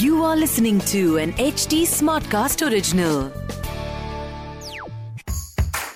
You 0.00 0.24
are 0.24 0.36
listening 0.36 0.80
to 0.80 1.18
an 1.18 1.32
HD 1.32 1.86
Smartcast 1.86 2.62
original. 2.62 3.30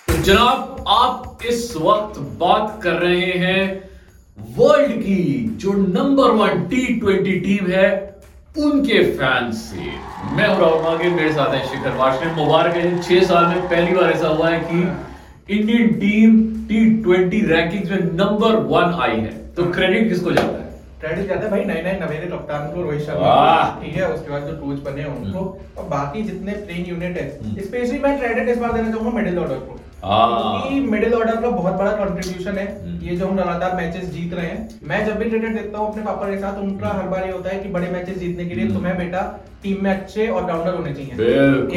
तो 0.09 0.22
जनाब, 0.22 0.85
आप 0.88 1.38
इस 1.46 1.77
वक्त 1.77 2.21
बात 2.21 2.80
कर 2.82 2.93
रहे 2.93 3.33
हैं 3.33 3.90
वर्ल्ड 4.38 4.92
की 4.92 5.51
जो 5.56 5.72
number 5.72 6.31
one 6.31 6.69
T 6.69 7.01
twenty 7.01 7.40
team 7.40 7.67
है, 7.71 8.17
उनके 8.58 9.03
फैंस 9.17 9.56
से। 9.56 9.85
मैं 10.37 10.49
राहुल 10.49 10.99
मेरे 10.99 11.33
साथ 11.33 11.54
है 11.54 11.69
शिखर 11.69 11.97
वाशने 11.97 12.33
मुबारक 12.33 12.74
है, 12.74 13.03
छह 13.03 13.26
साल 13.26 13.47
में 13.47 13.69
पहली 13.69 13.92
बार 13.92 14.13
ऐसा 14.13 14.28
हुआ 14.28 14.51
है 14.51 14.60
कि 14.60 14.78
Indian 15.49 15.92
team 15.99 16.38
T 16.69 16.79
twenty 17.02 17.41
ranking 17.47 17.91
में 17.91 18.12
नंबर 18.15 18.56
वन 18.70 18.95
आई 19.02 19.16
है। 19.16 19.33
तो 19.55 19.65
क्रेडिट 19.73 20.09
किसको 20.09 20.33
जाता 20.33 20.59
है? 20.59 20.65
क्रेडिट 21.01 21.29
जाता 21.29 21.45
है 21.45 21.51
भाई 21.51 21.65
नए 21.65 21.83
नए 21.83 21.98
नवेले 22.01 22.27
कप्तान 22.27 22.66
को 22.71 22.83
रोहित 22.83 23.02
शर्मा 23.02 23.34
ठीक 23.83 23.95
है 23.97 24.09
उसके 24.15 24.30
बाद 24.30 24.47
जो 24.47 24.57
कोच 24.57 24.79
बने 24.85 25.01
हैं 25.01 25.09
उनको। 25.09 25.45
और 25.79 25.85
बाकी 25.91 26.23
जितने 26.23 26.52
प्लेइंग 26.52 26.88
यूनिट 26.88 27.19
है 27.19 27.29
हम्म। 27.45 27.65
स्पेशली 27.65 27.98
मैं 27.98 28.19
क्रेडिट 28.19 28.48
इस 28.48 28.59
बार 28.59 28.73
देना 28.73 28.91
चाहूँगा 28.91 29.11
मिडिल 29.19 29.38
ऑर्डर 29.38 29.59
को। 29.69 29.79
क्योंकि 30.09 30.80
मिडिल 30.91 31.15
ऑर्डर 31.15 31.37
का 31.37 31.51
बहुत 31.51 31.74
बड़ा 31.74 31.91
कंट्रीब्यूशन 31.91 32.59
है। 32.59 32.87
हम्म। 32.87 33.09
ये 33.09 33.16
जो 33.16 33.27
हम 33.27 33.38
लगातार 33.38 33.77
मैचेस 33.77 34.05
जीत 34.05 34.34
रहे 34.34 34.46
हैं। 34.46 34.69
मैं 34.82 35.06
जब 35.06 35.19
भी 35.19 35.30
क्रिकेट 35.30 35.52
देखता 35.52 35.79
हूँ 35.79 35.91
अपने 35.91 36.02
पापा 36.02 36.30
के 36.30 36.37
साथ 36.37 36.59
उनका 36.62 36.88
हर 36.88 37.09
बार 37.09 37.24
ये 37.27 37.32
होता 37.32 37.51
है 37.51 37.59
कि 37.62 37.69
बड़े 37.69 37.88
मैचेस 37.91 38.19
जीतने 38.19 38.45
के 38.45 38.55
लिए 38.55 38.65
हम्म। 38.65 38.74
तुम्हें 38.74 38.98
बेटा 38.98 39.41
टीम 39.62 39.84
में 39.84 39.91
अच्छे 39.91 40.27
और 40.27 40.48
राउंडर 40.48 40.74
होने 40.74 40.92
चाहिए। 40.95 41.12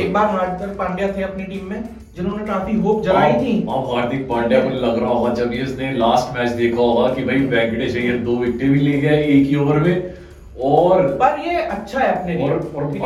एक 0.01 0.13
बार 0.13 0.25
हार्दिक 0.25 0.77
पांड्या 0.77 1.07
थे 1.07 1.21
अपनी 1.21 1.43
टीम 1.43 1.69
में 1.69 1.83
जिन्होंने 2.15 2.45
काफ़ी 2.45 2.79
होप 2.79 3.03
जलाई 3.03 3.33
थी। 3.33 3.61
अब 3.61 3.93
हार्दिक 3.95 4.29
पांड्या 4.29 4.59
को 4.59 4.69
लग 4.69 4.99
रहा 4.99 5.09
होगा 5.09 5.33
जब 5.33 5.53
इसने 5.53 5.91
लास्ट 5.91 6.39
मैच 6.39 6.49
देखा 6.49 6.77
होगा 6.77 7.13
कि 7.13 7.23
भाई 7.23 7.35
वेंकटेश 7.35 7.95
अय्यर 7.95 8.17
दो 8.17 8.35
विकेट 8.35 8.71
भी 8.71 8.79
ले 8.79 8.99
गया 8.99 9.11
एक 9.11 9.47
ही 9.47 9.55
ओवर 9.55 9.79
में। 9.79 10.13
और 10.61 11.01
पर 11.01 11.39
ये 11.47 11.61
अच्छा 11.61 11.99
है 11.99 12.21
अपने 12.21 12.35
लिए। 12.35 12.51
और- 12.51 12.75
और- 12.75 12.93
ठीक 12.93 13.01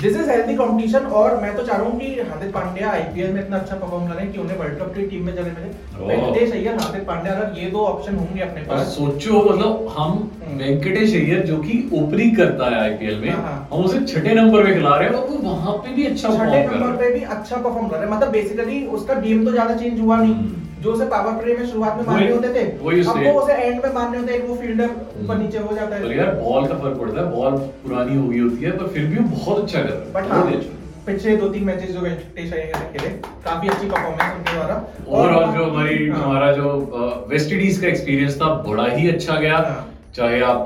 दिस 0.00 0.14
इज़ 0.16 0.30
हेल्दी 0.30 0.54
कंपटीशन 0.56 1.06
और 1.14 1.36
मैं 1.40 1.54
तो 1.56 1.62
चाह 1.64 1.76
रहा 1.76 1.86
हूँ 1.86 1.98
कि 2.00 2.06
हार्दिक 2.20 2.52
पांड्या 2.52 2.90
आईपीएल 2.90 3.32
में 3.32 3.40
इतना 3.40 3.56
अच्छा 3.58 3.76
परफॉर्म 3.76 4.06
करें 4.08 4.30
कि 4.32 4.38
उन्हें 4.38 4.56
वर्ल्ड 4.58 4.78
कप 4.78 4.94
की 4.94 5.02
टीम 5.06 5.24
में 5.24 5.34
चले 5.34 5.50
मिले 5.50 5.68
ओह। 5.96 6.08
वेंकटेश 6.08 6.52
अय्यर 6.52 6.76
हार्दिक 6.76 7.06
पांड्या 7.06 7.32
अगर 7.34 7.58
ये 7.58 7.70
दो 7.70 7.84
ऑप्शन 7.86 8.16
होंगे 8.16 8.42
अपने 8.42 8.62
पास 8.64 8.86
सोचो 8.92 9.42
मतलब 9.42 9.88
हम 9.96 10.14
हम्म। 10.40 10.58
वेंकटेश 10.58 11.14
अय्यर 11.14 11.44
जो 11.46 11.56
कि 11.58 11.78
ओपनिंग 11.94 12.36
करता 12.36 12.70
है 12.70 12.80
आईपीएल 12.80 13.18
में 13.18 13.28
हाँ, 13.30 13.42
हाँ। 13.42 13.68
हम 13.72 13.84
उसे 13.84 14.00
छठे 14.06 14.34
नंबर 14.34 14.64
पे 14.64 14.74
खिला 14.74 14.96
रहे 14.96 15.08
हैं 15.08 15.14
और 15.14 15.28
वो 15.28 15.38
वहाँ 15.44 15.76
पे 15.78 15.94
भी 15.94 16.06
अच्छा 16.06 16.28
छठे 16.30 16.64
नंबर 16.64 16.96
पे 16.96 17.12
भी 17.12 17.20
अच्छा 17.28 17.56
परफॉर्म 17.58 17.88
कर 17.88 17.96
रहे 17.96 18.06
हैं 18.06 18.16
मतलब 18.16 18.32
बेसिकली 18.32 18.84
उसका 18.94 19.20
गेम 19.20 19.44
तो 19.44 19.52
ज़्यादा 19.52 19.76
चेंज 19.76 20.00
हुआ 20.00 20.16
नहीं 20.16 20.34
हम्म। 20.34 20.69
जो 20.82 20.92
उसे 20.92 21.06
पावर 21.06 21.32
प्ले 21.40 21.54
में 21.56 21.66
शुरुआत 21.66 21.96
में 21.96 22.04
मारने 22.04 22.30
होते 22.30 22.54
थे 22.54 22.64
अब 23.04 23.22
वो 23.24 23.32
उसे 23.40 23.54
एंड 23.54 23.84
में 23.84 23.92
मारने 23.94 24.18
होते 24.18 24.32
हैं 24.32 24.46
वो 24.46 24.54
फील्डर 24.56 24.90
ऊपर 25.22 25.38
नीचे 25.38 25.58
हो 25.60 25.74
जाता 25.76 25.96
है 25.96 26.16
यार 26.16 26.34
बॉल 26.36 26.66
का 26.66 26.74
फ़र्क 26.76 26.98
पड़ता 26.98 27.20
है 27.20 27.30
बॉल 27.32 27.56
पुरानी 27.82 28.16
हो 28.16 28.28
गई 28.28 28.38
होती 28.40 28.64
है 28.64 28.76
पर 28.78 28.92
फिर 28.94 29.06
भी 29.06 29.16
वो 29.16 29.28
बहुत 29.30 29.62
अच्छा 29.62 29.82
कर 29.82 29.88
रहा 29.88 29.98
है 29.98 30.12
बट 30.12 30.30
हाँ 30.30 30.46
अच्छा 30.52 30.78
पिछले 31.06 31.36
दो 31.36 31.48
तीन 31.48 31.64
मैचेस 31.64 31.90
जो 31.90 32.00
वेंकटेश 32.00 32.52
अय्यर 32.52 32.76
ने 32.76 32.98
खेले 32.98 33.10
काफ़ी 33.44 33.68
अच्छी 33.68 33.86
परफॉर्मेंस 33.86 34.34
उनके 34.34 34.52
द्वारा 34.52 34.74
ओवरऑल 35.08 35.54
जो 35.54 35.64
हमारी 35.64 36.08
हाँ। 36.08 36.22
हमारा 36.22 36.50
जो 36.52 37.24
वेस्ट 37.28 37.52
इंडीज 37.52 37.80
का 37.80 37.88
एक्सपीरियंस 37.88 38.40
था 38.40 38.52
बड़ा 38.66 38.86
ही 38.86 39.08
अच्छा 39.10 39.38
गया 39.40 39.56
हाँ। 39.58 39.86
चाहे 40.14 40.40
आप 40.42 40.64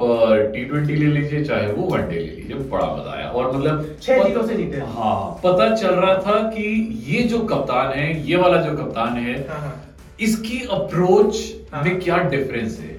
टी 0.53 0.65
ट्वेंटी 0.65 0.95
ले 0.97 1.07
लीजिए 1.13 1.45
चाहे 1.45 1.67
वो 1.69 1.87
वनडे 1.87 2.15
ले 2.15 2.27
लीजिए 2.27 2.57
बड़ा 2.69 2.87
मज़ा 2.89 3.13
आया 3.13 3.29
और 3.29 3.51
मतलब 3.57 3.97
छह 4.03 4.23
ज़ीरो 4.23 4.47
से 4.47 4.55
जीते। 4.55 4.81
हाँ 4.93 5.41
पता 5.45 5.75
चल 5.75 5.95
रहा 5.95 6.15
था 6.19 6.39
कि 6.51 6.67
ये 7.09 7.23
जो 7.29 7.39
कप्तान 7.47 7.93
है 7.93 8.07
ये 8.29 8.37
वाला 8.37 8.61
जो 8.63 8.77
कप्तान 8.77 9.17
है 9.17 9.35
हाँ, 9.49 9.61
हाँ। 9.61 9.84
इसकी 10.21 10.59
अप्रोच 10.73 11.37
हाँ। 11.73 11.83
में 11.85 11.99
क्या 12.01 12.19
डिफरेंस 12.31 12.79
है। 12.81 12.93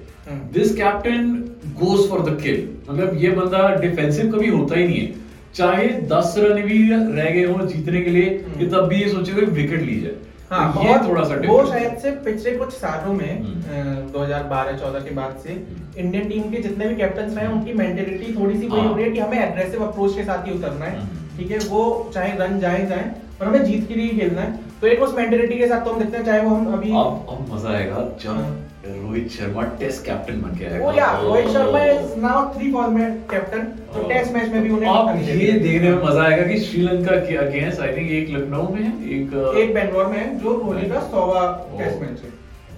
This 0.52 0.74
captain 0.76 1.32
goes 1.80 2.08
for 2.10 2.20
the 2.20 2.40
kill 2.42 2.68
मतलब 2.90 3.16
ये 3.18 3.30
बंदा 3.30 3.68
डिफेंसिव 3.76 4.30
कभी 4.32 4.48
होता 4.48 4.76
ही 4.76 4.86
नहीं 4.86 5.00
है 5.00 5.14
चाहे 5.54 5.88
दस 6.08 6.34
रन 6.38 6.62
भी 6.62 6.78
रह 6.90 7.30
गए 7.30 7.44
हो 7.44 7.66
जीतने 7.66 8.00
के 8.02 8.10
लिए 8.10 8.28
हम्म। 8.38 8.60
ये 8.60 8.66
तब 8.68 8.86
भी 8.88 9.02
ये 9.02 9.08
सोचेगा 9.08 9.46
विकेट 9.52 9.82
ली 9.82 10.00
जाए 10.00 10.14
हाँ, 10.50 10.72
तो 10.74 10.82
ये 10.82 10.96
थोड़ा 11.08 11.22
सा 11.24 11.34
वो 11.46 11.64
शायद 11.66 11.96
से 11.98 12.10
पिछले 12.24 12.50
कुछ 12.56 12.72
सालों 12.72 13.12
में 13.12 13.30
हम्म। 13.38 14.10
2012-14 14.12 15.04
के 15.04 15.14
बाद 15.14 15.40
से 15.44 15.52
इंडियन 15.98 16.28
टीम 16.28 16.50
के 16.50 16.60
जितने 16.62 16.88
भी 16.88 16.96
कैप्टन 16.96 17.30
रहे 17.30 17.46
हैं 17.46 17.52
उनकी 17.52 17.72
मेंटेलिटी 17.72 18.34
थोड़ी 18.36 18.58
सी 18.58 18.66
वही 18.66 18.80
हाँ। 18.80 18.88
हो 18.88 18.94
रही 18.94 19.04
है 19.04 19.10
कि 19.10 19.20
हमें 19.20 19.38
एग्रेसिव 19.38 19.84
अप्रोच 19.84 20.14
के 20.16 20.24
साथ 20.24 20.46
ही 20.46 20.52
उतरना 20.52 20.84
है। 20.84 21.06
ठीक 21.38 21.50
है 21.50 21.58
वो 21.68 22.10
चाहे 22.14 22.36
रन 22.38 22.58
जाए 22.60 22.86
जाए 22.86 23.10
पर 23.40 23.46
हमें 23.46 23.64
जीत 23.64 23.88
के 23.88 23.94
लिए 23.94 24.08
खेलना 24.18 24.40
है। 24.40 24.64
तो 24.80 24.86
एक 24.86 25.02
उस 25.02 25.14
मेंटेलिटी 25.14 25.58
के 25.58 25.66
साथ 25.68 25.84
तो 25.84 25.90
हम 25.90 25.98
देखते 26.00 26.16
हैं 26.16 26.24
चाहे 26.24 26.40
वो 26.42 26.54
हम 26.54 26.72
अभी 26.72 26.90
अब 26.92 27.26
अब 27.30 27.52
मज़ा 27.52 27.70
आएगा 27.70 28.08
जब 28.22 28.62
रोहित 28.86 29.30
शर्मा 29.30 29.62
टेस्ट 29.78 30.04
कैप्टन 30.04 30.40
बन 30.40 30.56
के 30.58 30.64
आएगा। 30.64 30.84
वो 30.84 30.92
या 30.92 31.06
Rohit 31.20 31.48
Sharma 31.52 31.82
is 31.84 32.16
now 32.20 32.44
three 32.54 32.72
format 32.72 33.18
captain 33.30 33.62
तो 33.94 34.08
टेस्ट 34.08 34.32
मैच 34.32 34.52
में 34.52 34.62
भी 34.62 34.70
उन्हें 34.70 34.90
अब 34.90 35.16
ये। 35.28 35.50
देखने 35.52 35.90
में 35.90 36.02
मज़ा 36.04 36.22
आएगा 36.24 36.46
कि 36.46 36.58
श्रीलंका 36.60 37.16
के 37.26 37.36
अगेंस्ट 37.46 37.80
आई 37.80 37.96
थिंक 37.96 38.10
एक 38.12 38.30
लखनऊ 38.36 38.68
में 38.74 38.82
है 38.82 38.92
एक 39.18 39.34
एक 39.58 39.74
बेंगलोर 39.74 40.06
में 40.06 40.18
है 40.18 40.38
जो 40.38 40.58
कोहली 40.58 40.88
का 40.90 41.00
सौवा 41.08 41.42
ओ। 41.42 41.78
टेस्ट 41.78 42.00
मैच 42.02 42.22
है। 42.22 42.30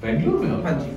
बेंगलुरु 0.03 0.39
में? 0.39 0.63
हाँ 0.65 0.79
जी। 0.81 0.91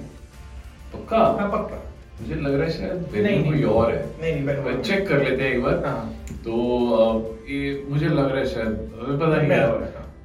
पक्का? 0.94 1.18
हाँ 1.40 1.50
पक्का। 1.52 1.84
मुझे 2.22 2.36
लग 2.36 2.54
रहा 2.54 2.64
है 2.64 2.72
शायद 2.72 3.26
नहीं, 3.26 3.44
कोई 3.46 3.64
और 3.64 3.92
है। 3.94 4.06
नहीं 4.22 4.34
नहीं 4.42 4.82
चेक 4.82 5.08
कर 5.08 5.24
लेते 5.24 5.44
हैं 5.44 5.52
एक 5.52 5.64
बार। 5.64 5.84
हाँ। 5.86 6.14
तो 6.46 7.38
ये 7.50 7.84
मुझे 7.90 8.06
लग 8.06 8.30
रहा 8.30 8.38
है 8.38 8.46
शायद 8.46 8.92
हमें 9.00 9.20
पता 9.20 9.28
नहीं 9.28 9.48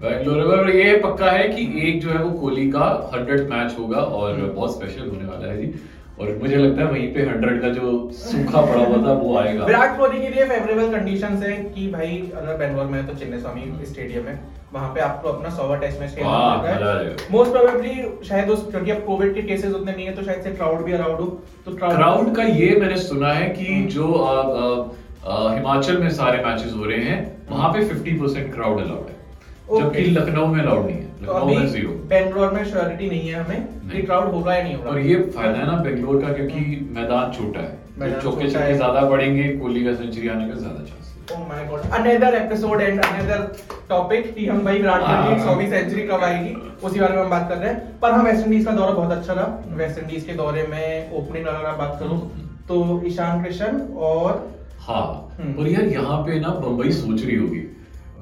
बेंगलोर 0.03 0.59
है। 0.59 0.65
में 0.65 0.73
ये 0.75 0.97
पक्का 0.97 1.31
है 1.31 1.49
कि 1.49 1.89
एक 1.89 2.01
जो 2.01 2.09
है 2.11 2.23
वो 2.23 2.31
कोहली 2.31 2.71
का 2.71 3.11
हंड्रेड 3.15 3.49
मैच 3.51 3.77
होगा 3.79 3.99
और 3.99 4.33
हम्म। 4.35 4.49
बहुत 4.49 4.75
स्पेशल 4.75 5.09
होने 5.09 5.25
वाला 5.25 5.49
है 5.49 5.67
जी। 5.67 5.75
और 6.21 6.29
मुझे 6.43 6.57
लगता 6.57 6.83
है 6.83 6.91
वहीं 6.91 7.07
पे 7.15 7.23
हंड्रेड 7.23 7.61
का 7.63 7.69
जो 7.71 7.89
सूखा 8.19 8.61
पड़ा 8.67 8.85
हुआ 8.85 9.01
था 9.07 9.13
वो 9.15 9.37
आएगा 9.39 9.65
विराट 9.65 9.97
कोहली 9.99 10.21
के 10.21 10.29
लिए 10.29 10.45
फेवरेबल 10.49 10.91
कंडीशन 10.93 11.35
है 11.43 11.57
कि 11.65 11.87
भाई 11.93 12.19
अगर 12.35 12.57
बेंगलोर 12.59 12.87
में 12.87 12.99
है 13.01 13.07
तो 13.07 13.15
चिन्ने 13.15 13.41
स्वामी 13.41 13.87
स्टेडियम 13.87 14.29
है 14.29 14.39
वहाँ 14.73 14.89
पे 14.95 15.01
आपको 15.01 15.29
अपना 15.29 15.51
सौवा 15.57 15.77
टेस्ट 15.83 16.01
मैच 16.01 16.15
खेलना। 16.15 17.17
मोस्ट 17.33 17.53
प्रोबेबली 17.53 18.27
शायद 18.29 18.51
उस 18.51 18.67
क्योंकि 18.71 18.91
अब 18.91 19.05
कोविड 19.07 19.35
के 19.35 19.43
केसेस 19.43 19.75
उतने 19.75 19.93
नहीं 19.93 20.07
है 20.07 20.15
तो 20.15 20.23
शायद 20.23 20.43
से 20.43 20.51
क्राउड 20.53 20.85
भी 20.85 20.93
अलाउड 20.93 21.21
हो 21.21 21.27
तो 21.67 21.75
क्राउड 21.77 22.35
का 22.37 22.43
ये 22.43 22.71
मैंने 22.81 22.97
सुना 23.03 23.33
है 23.33 23.49
कि। 23.51 23.83
जो 23.95 24.07
हिमाचल 25.29 25.99
में 25.99 26.09
सारे 26.17 26.45
मैचेस 26.45 26.73
हो 26.77 26.85
रहे 26.85 26.99
हैं 27.05 27.21
वहाँ 27.51 27.73
पे 27.73 27.85
50 27.89 28.19
परसेंट 28.21 28.53
क्राउड 28.55 28.81
अलाउड 28.81 29.09
है 29.09 29.16
जबकि 29.71 30.03
लखनऊ 30.11 30.47
में 30.47 30.61
अलाउड 30.61 30.85
नहीं 30.87 30.97
है। 30.97 31.05
तो 31.17 31.33
लखनऊ 31.33 31.59
में 31.59 31.67
ज़ीरो 31.69 31.91
बेंगलोर 32.11 32.51
में 32.53 32.65
श्योरिटी 32.65 33.09
नहीं 33.11 33.29
है 33.29 33.43
हमें। 33.45 33.91
कि। 33.93 34.03
क्राउड 34.03 34.31
होगा 34.33 34.55
या 34.55 34.63
नहीं 34.63 34.75
होगा 34.75 34.91
और 34.91 34.99
ये 35.01 35.17
फ़ायदा 35.37 35.59
है 35.59 35.67
ना 35.67 35.77
बेंगलोर 35.83 36.23
का 36.23 36.33
क्योंकि 36.33 36.61
मैदान 36.97 37.33
छोटा 37.33 37.61
है। 37.61 38.21
चौके 38.23 38.51
छक्के 38.51 38.75
ज़्यादा 38.75 39.09
पड़ेंगे 39.11 39.49
कोहली 39.59 39.85
का 39.85 39.95
सेंचुरी 39.95 40.29
आने 40.29 40.49
का 40.49 40.55
ज़्यादा 40.55 40.85
चांस 40.85 41.05
है। 41.09 41.15
Oh 41.29 41.39
my 41.47 41.61
god. 41.69 41.87
Another 41.99 42.29
episode 42.41 42.83
and 42.83 43.01
another 43.05 43.39
topic 43.89 44.27
कि 44.35 44.47
हम 44.47 44.65
भाई 44.65 44.79
विराट 44.79 45.01
कोहली 45.01 45.37
हाँ। 45.37 45.45
सौवीं 45.47 45.69
सेंचुरी 45.71 46.03
कब 46.09 46.25
आएगी 46.25 46.55
उसी 46.87 47.01
बारे 47.01 47.17
में 47.17 47.23
हम 47.23 47.31
बात 47.31 47.49
कर 47.49 47.57
रहे 47.57 47.71
हैं। 47.71 47.99
पर 48.01 48.13
हाँ 48.13 48.23
वेस्ट 48.25 48.47
इंडीज 48.47 48.65
का 48.67 48.73
दौरा 48.73 48.93
बहुत 48.93 49.13
अच्छा 49.13 49.33
रहा। 49.33 49.77
वेस्ट 49.77 49.99
इंडीज 49.99 50.25
के 50.25 50.33
दौरे 50.33 50.67
में 50.71 51.17
ओपनिंग 51.19 51.47
अगर 51.47 51.67
आप 51.67 51.79
बात 51.79 51.97
करूँ 52.01 52.19
तो 52.69 53.03
ईशान 53.07 53.43
किशन 53.45 53.81
और 54.11 54.31
हाँ। 54.81 55.07
हम्म। 55.41 55.59
और 55.59 55.69
यार 55.69 55.85
यहाँ 55.89 56.23
पे 56.25 56.39
ना 56.41 56.49
बम्बई 56.61 56.91
सोच 56.93 57.25
रही 57.25 57.37
होगी। 57.37 57.66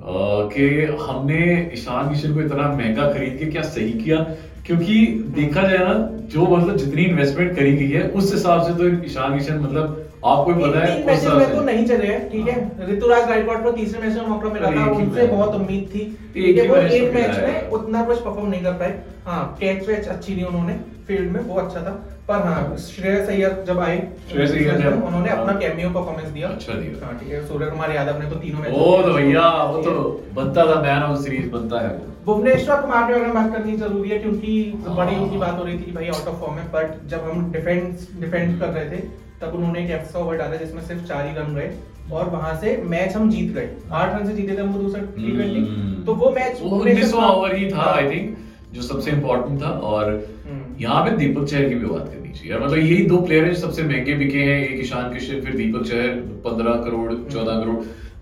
कि 0.07 0.65
हमने 1.03 1.71
ईशान 1.75 2.09
किशन 2.09 2.35
को 2.35 2.41
इतना 2.41 2.69
महँगा 2.73 3.13
खरीद 3.13 3.37
के 3.39 3.47
क्या 3.47 3.63
सही 3.63 3.93
किया? 3.93 4.19
क्योंकि 4.67 5.07
देखा 5.37 5.63
जाए 5.63 5.79
ना, 5.79 5.95
जो 6.33 6.47
मतलब 6.47 6.77
जितनी 6.77 7.03
इन्वेस्टमेंट 7.03 7.55
करी 7.57 7.73
गई 7.77 7.91
है, 7.91 8.09
उस 8.09 8.33
हिसाब 8.33 8.63
से 8.63 8.75
तो 8.75 9.07
ईशान 9.07 9.39
किशन 9.39 9.59
मतलब 9.59 10.04
आपको 10.25 10.53
पता 10.55 10.81
है 10.81 10.95
तीन 10.95 11.07
मैचेस 11.07 11.33
में 11.33 11.55
तो 11.55 11.63
नहीं 11.63 11.87
चले 11.87 12.07
हैं 12.07 12.29
ठीक 12.31 12.49
है? 12.49 12.89
ऋतुराज 12.91 13.27
गायकवाड़ 13.29 13.59
को 13.63 13.73
तीसरे 13.73 14.01
मैच 14.03 14.17
में 14.17 14.27
मौका 14.29 14.49
मिला 14.51 14.71
था 14.71 14.91
उनसे 14.93 15.27
बहुत 15.27 15.55
उम्मीद 15.55 15.89
थी। 15.95 16.05
ठीक 16.35 16.59
है 16.59 16.67
वो 16.69 16.77
तो 16.77 16.95
एक 16.97 17.15
मैच 17.15 17.37
में 17.39 17.71
उतना 17.79 18.05
कुछ 18.05 18.19
परफॉर्म 18.19 18.49
नहीं 18.51 18.63
कर 18.63 18.73
पाए। 18.73 18.99
हाँ 19.27 19.45
कैच 19.61 19.89
वैच 19.89 20.09
अच्छी 20.09 20.37
थी 20.37 20.43
उन्होंने 20.45 20.79
फ़ील्ड 21.07 21.31
में 21.33 21.41
वो 21.41 21.55
अच्छा 21.61 21.81
था। 21.81 21.91
पर 22.29 22.43
हाँ 22.43 22.77
श्रेयस 22.81 23.29
अय्यर 23.29 23.63
जब 23.67 23.79
आए 23.81 23.97
श्रेयस 24.31 24.51
अय्यर 24.53 24.93
उन्होंने 24.93 25.31
अपना 25.31 25.53
हाँ। 25.53 25.59
कैमियो 25.61 25.91
परफॉर्मेंस 25.91 26.29
दिया। 26.29 26.49
अच्छा 26.49 26.73
दिया। 26.75 27.05
हाँ 27.07 27.19
ठीक 27.19 27.33
है 27.33 27.47
सूर्य 27.49 27.67
कुमार 27.71 27.93
यादव 27.95 28.23
ने 28.23 28.31
तो 28.31 28.37
तीनों 28.37 28.61
मैच 28.61 28.73
वो 28.73 29.03
तो 29.03 29.13
भैया 29.15 29.49
वो 29.65 29.83
तो 29.83 29.93
बनता 30.35 30.65
था 30.67 30.81
मैन 30.83 31.03
ऑफ़ 31.03 31.19
सीरीज़ 31.23 31.51
बनता 31.51 31.81
है 31.81 31.93
भुवनेश्वर 32.27 32.81
कुमार 32.83 33.07
के 33.07 33.13
बारे 33.13 33.25
में 33.25 33.35
बात 33.35 33.53
करनी 33.53 33.77
ज़रूरी 33.77 34.11
है 34.11 34.19
क्योंकि 34.19 34.53
हाँ। 34.87 34.97
बड़ी 34.97 35.17
उनकी 35.17 35.39
बात 35.39 35.59
हो 35.59 35.65
रही 35.65 35.79
थी 35.79 35.83
कि 35.85 35.93
भाई 35.93 36.07
आउट 36.09 36.29
ऑफ़ 36.29 36.41
फॉर्म 36.41 36.59
है 36.59 36.65
बट 36.73 36.97
जब 37.11 37.29
हम 37.31 37.51
डिफेंस 37.53 38.09
डिफेंड 38.21 38.59
कर 38.61 38.69
रहे 38.69 38.85
थे 38.91 39.03
तब 39.45 39.55
उन्होंने 39.55 39.85
एक 39.85 39.91
एक्स्ट्रा 39.93 40.21
ओवर 40.21 40.37
डाला 40.37 40.57
जिसमें 40.59 40.83
सिर्फ़ 40.83 41.05
चार 41.05 41.27
ही 41.27 41.35
रन 41.35 41.53
रहे 41.53 41.69
और 42.13 42.29
वहाँ 42.31 42.55
से 42.61 42.77
मैच 42.87 43.15
हम 43.15 43.31
जीत 43.31 43.53
गए 43.53 43.69
आठ 43.93 44.15
रन 44.15 44.27
से 44.27 44.35
जीते 44.35 44.57
थे 44.57 44.61
हम 44.61 44.73
दूसरा 44.75 45.03
टी 45.03 45.23
हम्म। 45.23 45.37
ट्वेंटी 45.37 46.05
तो 46.05 46.15
वो 46.15 46.31
मैच 46.33 46.61
उन्नीसवां 46.63 47.29
ओवर 47.29 47.55
ही 47.57 47.71
था 47.71 47.77
हाँ। 47.77 47.95
आई 47.95 48.11
थिंक 48.11 48.37
जो 48.73 48.83
सबसे 48.83 49.11
इम्पोर्टेंट 49.11 49.63
था 49.63 49.71
और 49.89 50.11
हम्म। 50.45 50.83
यहाँ 50.83 51.05
पे 51.05 51.17
दीपक 51.17 51.45
चहर 51.45 51.69
की 51.69 51.75
भी 51.75 51.87
बात 51.87 52.09
करनी 52.09 52.29
चाहिए 52.31 52.51
यार 52.51 52.61
मतलब 52.61 52.79
यही 52.79 53.05
दो 53.07 53.21
प्लेयर 53.23 53.45
हैं 53.45 53.53
जो 53.53 53.61
सबसे 53.61 53.83
महँगे 53.85 54.15
बिके 54.17 54.39
हैं 54.41 54.59
एक 54.61 54.81
ईशान 54.81 55.13
किशन 55.13 55.41
फिर 55.41 55.57
दीपक 55.57 55.87
चहर 55.87 56.09
पंद्रह 56.45 56.83
करोड़ 56.85 57.13
चौदह 57.13 57.61
करोड़ 57.61 57.77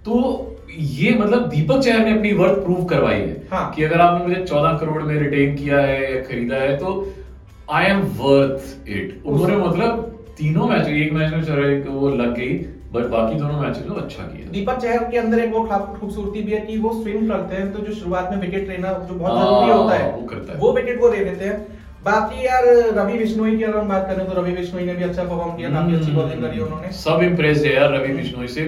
तो 0.04 0.18
ये 0.70 1.14
मतलब 1.14 1.48
दीपक 1.48 1.80
चहर 1.80 2.04
ने 2.04 2.12
अपनी 2.12 2.32
वर्थ 2.34 2.62
प्रूव 2.62 2.84
करवाई 2.86 3.16
है 3.16 3.46
हाँ। 3.50 3.72
कि 3.72 3.82
अगर 3.84 4.00
आपने 4.00 4.26
मुझे 4.26 4.44
चौदह 4.44 4.78
करोड़ 4.78 5.02
में 5.02 5.14
रिटेन 5.16 5.56
किया 5.56 5.80
है 5.80 6.00
या 6.04 6.22
खरीदा 6.22 6.56
है 6.58 6.76
तो 6.78 6.94
आई 7.70 7.86
एम 7.86 8.00
वर्थ 8.16 8.88
इट 8.90 9.22
उन्होंने 9.26 9.56
मतलब 9.58 10.11
तीनों 10.42 10.68
मैच 10.68 10.88
एक 10.90 11.12
मैच 11.12 11.32
में 11.32 11.42
चलो 11.44 11.92
वो 11.92 12.08
लग 12.10 12.34
गई 12.36 12.54
बट 12.94 13.04
बाकी 13.10 13.34
दोनों 13.34 13.60
मैचेस 13.60 13.84
में 13.88 13.96
अच्छा 13.96 14.22
किया। 14.22 14.50
दीपक 14.52 14.78
चहर 14.78 15.04
के 15.10 15.18
अंदर 15.18 15.38
एक 15.38 15.52
वो 15.52 15.60
खूबसूरती 16.00 16.42
भी 16.42 16.52
है 16.52 16.60
कि 16.60 16.78
वो 16.78 16.92
स्विंग 16.94 17.28
करते 17.28 17.56
हैं 17.56 17.72
तो 17.72 17.84
जो 17.84 17.92
शुरुआत 17.94 18.30
में 18.30 18.40
विकेट 18.40 18.68
लेना 18.68 18.92
जो 19.08 19.14
बहुत 19.14 19.32
हाँ, 19.32 19.44
ज़रूरी 19.44 19.72
होता 19.72 19.94
है 19.94 20.10
वो 20.12 20.26
करता 20.26 20.52
है। 20.52 20.58
वो 20.58 20.72
विकेट 20.72 21.00
वो 21.00 21.10
ले 21.10 21.24
लेते 21.24 21.44
हैं। 21.44 21.56
बाकी 22.04 22.46
यार 22.46 22.66
रवि 22.94 23.18
बिश्नोई 23.18 23.56
की 23.56 23.64
अगर 23.64 23.78
हम 23.78 23.88
बात 23.88 24.06
करें 24.08 24.26
तो 24.28 24.40
रवि 24.40 24.52
बिश्नोई 24.52 24.84
ने 24.84 24.94
भी 24.94 25.04
अच्छा 25.04 25.22
परफॉर्म 25.22 25.56
किया 25.56 25.70
काफ़ी 25.70 25.94
अच्छी 25.96 26.12
बॉलिंग 26.12 26.42
करी 26.42 26.60
उन्होंने। 26.60 26.92
सब 26.98 27.22
इम्प्रेस 27.22 27.64
है 27.64 27.74
यार 27.74 27.92
रवि 27.92 28.14
बिश्नोई 28.14 28.48
से। 28.48 28.64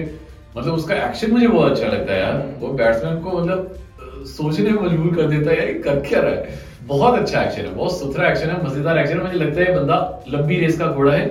मतलब 0.57 0.73
उसका 0.73 0.95
एक्शन 1.05 1.31
मुझे 1.31 1.47
बहुत 1.47 1.71
अच्छा 1.71 1.87
लगता 1.87 2.13
है 2.13 2.19
यार। 2.19 2.33
हम्म। 2.33 2.59
वो 2.59 2.73
बैट्समैन 2.73 3.19
को 3.21 3.39
मतलब 3.39 4.23
सोचने 4.27 4.69
में 4.69 4.81
मजबूर 4.81 5.15
कर 5.15 5.27
देता 5.29 5.51
है 5.51 5.57
यार 5.57 5.67
ये 5.67 5.73
कर 5.81 5.99
क्या 6.07 6.21
रहा 6.21 6.31
है? 6.31 6.59
बहुत 6.87 7.19
अच्छा 7.19 7.41
एक्शन 7.41 7.61
है 7.61 7.73
बहुत 7.75 7.99
सुथरा 7.99 8.29
एक्शन 8.29 8.49
है 8.49 8.63
मज़ेदार 8.65 8.97
एक्शन 8.99 9.17
है। 9.17 9.23
मुझे 9.23 9.37
लगता 9.37 9.61
है 9.61 9.67
ये 9.67 9.75
बंदा 9.79 10.23
लंबी 10.29 10.59
रेस 10.59 10.77
का 10.79 10.87
घोड़ा 10.87 11.13
है। 11.13 11.25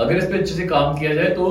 अगर 0.00 0.16
इस 0.16 0.24
पे 0.32 0.38
अच्छे 0.38 0.54
से 0.54 0.66
काम 0.74 0.98
किया 0.98 1.14
जाए 1.14 1.30
तो 1.38 1.46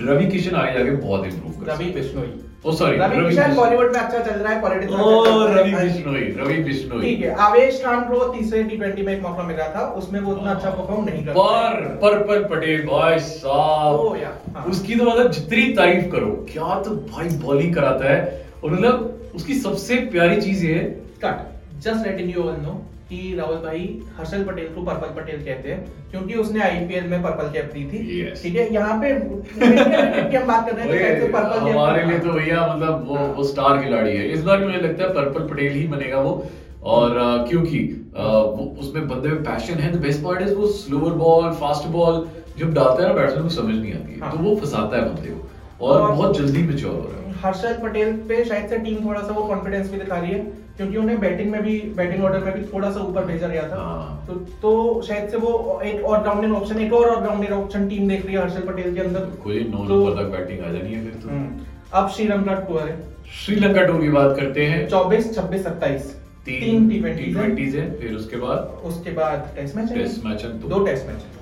रवि 0.00 0.26
किशन 0.26 0.56
आगे 0.56 0.78
जाके 0.78 0.90
बहुत 1.08 1.26
इंप्रूव 1.26 1.64
कर 1.64 1.72
रवि 1.72 1.90
बिश्नोई 1.94 2.30
ओ 2.66 2.72
सॉरी 2.78 2.96
रवि 2.98 3.28
किशन 3.28 3.54
बॉलीवुड 3.56 3.92
में 3.92 3.98
अच्छा 4.00 4.18
चल 4.18 4.38
रहा 4.38 4.52
है 4.52 4.60
पॉलिटिक्स 4.62 4.94
ओ। 4.94 5.46
रवि 5.48 5.72
बिश्नोई 5.74 6.24
रवि 6.38 6.56
बिश्नोई 6.64 7.00
ठीक 7.02 7.20
है 7.24 7.34
आवेश 7.44 7.80
खान 7.84 8.00
को 8.08 8.18
तीसरे 8.34 8.62
टी 8.64 8.76
ट्वेंटी 8.76 9.02
में 9.02 9.12
एक 9.14 9.22
मौका 9.22 9.42
मिला 9.42 9.68
था 9.76 9.84
उसमें 10.00 10.18
वो 10.20 10.32
उतना 10.32 10.50
अच्छा 10.50 10.70
परफॉर्म 10.70 11.04
नहीं 11.04 11.24
कर 11.26 11.32
पर 11.38 11.86
पर्पल 12.02 12.44
पटेल 12.50 12.82
भाई 12.86 13.14
ओ 13.14 13.18
साहब 13.28 14.16
या 14.22 14.32
हाँ। 14.56 14.64
उसकी 14.70 14.96
तो 14.96 15.04
मतलब 15.04 15.30
जितनी 15.38 15.62
तारीफ़ 15.80 16.10
करो 16.12 16.30
क्या 16.52 16.80
तो 16.82 16.94
भाई 17.14 17.28
बॉलिंग 17.46 17.74
कराता 17.74 18.12
है। 18.12 18.20
और 18.64 18.70
मतलब 18.70 19.32
उसकी 19.36 19.54
सबसे 19.60 19.96
प्यारी 20.12 20.40
चीज़ 20.40 20.64
ये 20.66 20.74
है 20.74 20.84
cut 21.24 21.80
just 21.84 22.06
letting 22.06 22.34
you 22.36 22.42
all 22.42 22.56
know 22.62 22.80
कि 23.10 23.34
राहुल 23.38 23.56
भाई 23.56 24.02
हर्षल 24.18 24.42
पटेल 24.44 24.68
को 24.74 24.82
पर्पल 24.82 25.14
पटेल 25.20 25.40
कहते 25.44 25.68
हैं 25.68 26.10
क्योंकि 26.10 26.34
उसने 26.34 26.60
आईपीएल 26.60 27.04
में 27.04 27.22
पर्पल 27.22 27.50
कैप 27.52 27.70
दी 27.74 27.84
थी। 27.84 28.24
ठीक 28.42 28.54
है 28.56 28.72
यहाँ 28.74 29.00
पे 29.00 29.10
की 29.14 30.36
हम 30.36 30.46
बात 30.46 30.70
कर 30.70 30.76
रहे 30.76 31.02
हैं 31.02 31.20
तो 31.20 31.26
पर्पल 31.32 31.58
हमारे 31.70 32.04
लिए 32.04 32.18
तो 32.18 32.32
भैया 32.32 32.66
मतलब 32.74 33.04
वो। 33.08 33.16
वो 33.34 33.44
स्टार 33.44 33.82
खिलाड़ी 33.82 34.16
है। 34.16 34.28
इस 34.28 34.42
बार 34.42 34.58
भी 34.58 34.66
मुझे 34.66 34.78
लगता 34.78 35.04
है 35.04 35.14
पर्पल 35.14 35.48
पटेल 35.48 35.72
ही 35.72 35.86
बनेगा 35.88 36.20
वो। 36.20 36.46
और 36.82 37.16
अ, 37.16 37.46
क्योंकि 37.48 37.78
वो 38.16 38.76
उसमें 38.80 39.08
बंदे 39.08 39.28
में 39.28 39.42
पैशन 39.42 39.74
है 39.74 39.92
द 39.92 40.00
बेस्ट 40.00 40.24
पार्ट 40.24 40.42
इज़ 40.42 40.54
वो 40.54 40.66
स्लोअर 40.66 41.12
बॉल 41.14 41.50
फास्ट 41.54 41.88
बॉल 41.88 42.26
जब 42.58 42.74
डालता 42.74 43.02
है 43.02 43.08
ना 43.08 43.14
बैट्समैन 43.14 43.42
को 43.42 43.48
समझ 43.48 43.74
नहीं 43.74 43.92
आती 43.94 44.12
है। 44.12 44.20
हाँ। 44.20 44.30
तो 44.32 44.38
वो 44.38 44.54
फंसाता 44.56 44.96
है 44.96 45.14
बंदे 45.14 45.28
को। 45.28 45.86
और 45.86 46.00
और- 46.00 46.16
बहुत 46.16 46.36
जल्दी 46.38 46.62
मेच्योर 46.62 46.92
हो 46.94 47.00
रहा 47.00 47.28
है। 47.28 47.29
हर्षल 47.40 47.78
पटेल 47.82 48.12
पे 48.12 48.44
शायद 48.44 48.68
से 48.68 48.78
टीम 48.78 49.08
थोड़ा 49.08 49.20
सा 49.20 49.32
वो 49.32 49.44
कॉन्फिडेंस 49.44 49.90
भी 49.92 49.98
दिखा 49.98 50.16
रही 50.16 50.30
है 50.30 50.38
क्योंकि 50.76 50.96
उन्हें 50.96 51.20
बैटिंग 51.20 51.50
में 51.50 51.62
भी 51.62 51.80
बैटिंग 51.96 52.24
ऑर्डर 52.24 52.38
में 52.38 52.54
भी 52.54 52.64
थोड़ा 52.64 52.90
सा 52.90 53.00
ऊपर 53.00 53.24
भेजा 53.24 53.48
गया 53.48 53.62
था। 53.62 53.76
हाँ। 53.76 54.24
तो 54.26 54.34
तो 54.34 55.02
शायद 55.02 55.30
से 55.30 55.36
वो 55.36 55.80
एक 55.84 56.04
ऑलराउंडिंग 56.04 56.56
ऑप्शन 56.56 56.78
एक 56.78 56.92
और 56.92 57.06
ऑलराउंडिंग 57.06 57.52
ऑप्शन 57.52 57.88
टीम 57.88 58.08
देख 58.08 58.26
रही 58.26 58.34
है 58.34 58.40
हर्षल 58.40 58.60
पटेल 58.60 58.94
के 58.94 59.00
अंदर। 59.00 59.20
कोई 59.20 59.60
नौ 59.64 59.88
तो- 59.88 60.08
नंबर 60.08 60.22
तक 60.22 60.28
बैटिंग 60.28 60.60
आ 60.60 60.72
जानी 60.72 60.94
है 60.94 61.04
फिर 61.04 61.14
तो। 61.22 61.28
हम्म, 61.28 61.58
अब 61.92 62.08
श्रीलंका 62.08 62.54
टूर 62.54 62.80
है। 62.80 63.02
श्रीलंका 63.44 63.82
टूर 63.82 64.00
की 64.00 64.08
बात 64.08 64.36
करते 64.40 64.66
हैं। 64.66 64.88
चौबीस 64.88 65.36
छब्बीस 65.36 65.64
सत्ताईस। 65.64 66.20
तीन 66.44 66.88
टी 66.88 67.00
ट्वेंटी 67.00 67.70
है। 67.70 68.00
फिर 68.00 68.14
उसके 68.14 68.36
बाद 68.36 68.58
उसके 68.84 69.10
बाद 69.10 69.48
टेस्ट 69.56 69.76
मैच 69.76 69.92
टेस्ट 69.92 70.24
मैच 70.24 70.42
दो। 70.42 70.68
दो 70.68 70.84
टेस्ट 70.84 71.06
मैच 71.06 71.16
है। 71.16 71.39